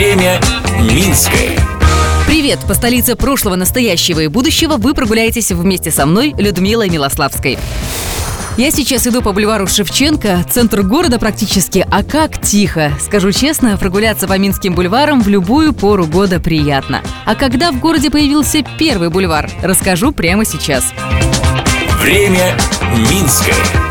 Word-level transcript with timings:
Время 0.00 0.40
Минское. 0.80 1.58
Привет! 2.26 2.60
По 2.66 2.72
столице 2.72 3.16
прошлого, 3.16 3.56
настоящего 3.56 4.20
и 4.20 4.28
будущего 4.28 4.78
вы 4.78 4.94
прогуляетесь 4.94 5.52
вместе 5.52 5.90
со 5.90 6.06
мной, 6.06 6.34
Людмилой 6.38 6.88
Милославской. 6.88 7.58
Я 8.56 8.70
сейчас 8.70 9.06
иду 9.06 9.20
по 9.20 9.34
бульвару 9.34 9.66
Шевченко, 9.66 10.46
центр 10.50 10.80
города 10.80 11.18
практически, 11.18 11.86
а 11.90 12.02
как 12.02 12.40
тихо. 12.40 12.92
Скажу 12.98 13.30
честно, 13.30 13.76
прогуляться 13.76 14.26
по 14.26 14.38
Минским 14.38 14.74
бульварам 14.74 15.20
в 15.20 15.28
любую 15.28 15.74
пору 15.74 16.06
года 16.06 16.40
приятно. 16.40 17.02
А 17.26 17.34
когда 17.34 17.70
в 17.70 17.78
городе 17.78 18.10
появился 18.10 18.64
первый 18.78 19.10
бульвар, 19.10 19.50
расскажу 19.60 20.12
прямо 20.12 20.46
сейчас. 20.46 20.94
Время 22.00 22.56
Минское. 22.96 23.89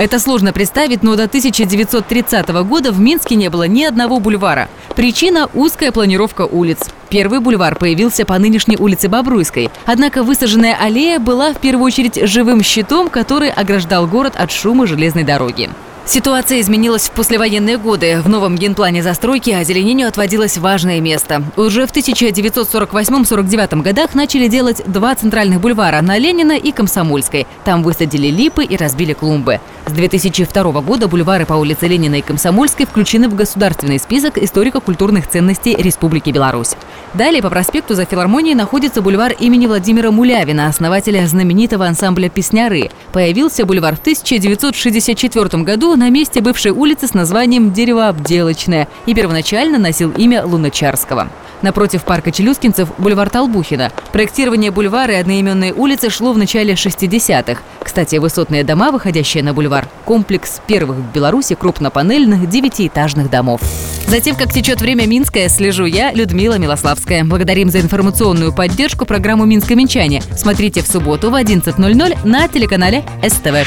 Это 0.00 0.18
сложно 0.18 0.54
представить, 0.54 1.02
но 1.02 1.14
до 1.14 1.24
1930 1.24 2.48
года 2.48 2.90
в 2.90 2.98
Минске 2.98 3.34
не 3.34 3.50
было 3.50 3.64
ни 3.64 3.84
одного 3.84 4.18
бульвара. 4.18 4.70
Причина– 4.96 5.50
узкая 5.54 5.92
планировка 5.92 6.46
улиц. 6.46 6.88
Первый 7.10 7.40
бульвар 7.40 7.76
появился 7.76 8.24
по 8.24 8.38
нынешней 8.38 8.78
улице 8.78 9.10
Бобруйской. 9.10 9.68
Однако 9.84 10.22
высаженная 10.22 10.74
аллея 10.74 11.18
была 11.18 11.52
в 11.52 11.58
первую 11.58 11.84
очередь 11.84 12.18
живым 12.26 12.62
щитом, 12.62 13.10
который 13.10 13.50
ограждал 13.50 14.06
город 14.06 14.36
от 14.38 14.50
шума 14.50 14.86
железной 14.86 15.24
дороги. 15.24 15.68
Ситуация 16.06 16.60
изменилась 16.60 17.08
в 17.08 17.12
послевоенные 17.12 17.78
годы. 17.78 18.20
В 18.20 18.28
новом 18.28 18.56
генплане 18.56 19.00
застройки 19.00 19.50
озеленению 19.50 20.08
отводилось 20.08 20.58
важное 20.58 20.98
место. 20.98 21.44
Уже 21.56 21.86
в 21.86 21.92
1948-49 21.92 23.82
годах 23.82 24.14
начали 24.14 24.48
делать 24.48 24.82
два 24.86 25.14
центральных 25.14 25.60
бульвара 25.60 26.00
на 26.00 26.18
Ленина 26.18 26.56
и 26.56 26.72
Комсомольской. 26.72 27.46
Там 27.64 27.84
высадили 27.84 28.26
липы 28.26 28.64
и 28.64 28.76
разбили 28.76 29.12
клумбы. 29.12 29.60
С 29.90 29.92
2002 29.92 30.82
года 30.82 31.08
бульвары 31.08 31.46
по 31.46 31.54
улице 31.54 31.88
Ленина 31.88 32.14
и 32.14 32.20
Комсомольской 32.22 32.86
включены 32.86 33.28
в 33.28 33.34
государственный 33.34 33.98
список 33.98 34.38
историко-культурных 34.38 35.26
ценностей 35.26 35.74
Республики 35.74 36.30
Беларусь. 36.30 36.76
Далее 37.12 37.42
по 37.42 37.50
проспекту 37.50 37.94
за 37.96 38.04
филармонией 38.04 38.54
находится 38.54 39.02
бульвар 39.02 39.32
имени 39.32 39.66
Владимира 39.66 40.12
Мулявина, 40.12 40.68
основателя 40.68 41.26
знаменитого 41.26 41.86
ансамбля 41.86 42.28
«Песняры». 42.28 42.92
Появился 43.12 43.66
бульвар 43.66 43.96
в 43.96 43.98
1964 44.00 45.64
году 45.64 45.96
на 45.96 46.08
месте 46.08 46.40
бывшей 46.40 46.70
улицы 46.70 47.08
с 47.08 47.14
названием 47.14 47.72
Деревообделочная 47.72 48.86
и 49.06 49.14
первоначально 49.14 49.80
носил 49.80 50.12
имя 50.12 50.46
Луначарского. 50.46 51.30
Напротив 51.62 52.04
парка 52.04 52.32
Челюскинцев– 52.32 52.88
бульвар 52.98 53.30
Толбухина. 53.30 53.92
Проектирование 54.12 54.70
бульвара 54.70 55.14
и 55.14 55.16
одноименной 55.16 55.72
улицы 55.72 56.10
шло 56.10 56.32
в 56.32 56.38
начале 56.38 56.74
60-х. 56.74 57.60
Кстати, 57.82 58.16
высотные 58.16 58.64
дома, 58.64 58.90
выходящие 58.90 59.42
на 59.42 59.52
бульвар– 59.52 59.88
комплекс 60.04 60.60
первых 60.66 60.98
в 60.98 61.12
Беларуси 61.12 61.54
крупнопанельных 61.54 62.48
девятиэтажных 62.48 63.30
домов. 63.30 63.60
Затем, 64.06 64.34
как 64.34 64.52
течет 64.52 64.80
время 64.80 65.06
Минское, 65.06 65.48
слежу 65.48 65.84
я, 65.84 66.12
Людмила 66.12 66.58
Милославская. 66.58 67.24
Благодарим 67.24 67.70
за 67.70 67.80
информационную 67.80 68.52
поддержку 68.52 69.04
программу 69.04 69.44
«Минско-Минчане». 69.46 70.22
Смотрите 70.36 70.82
в 70.82 70.86
субботу 70.88 71.30
в 71.30 71.34
11.00 71.34 72.26
на 72.26 72.48
телеканале 72.48 73.04
СТВ. 73.22 73.66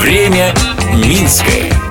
Время 0.00 0.54
Минское. 0.94 1.87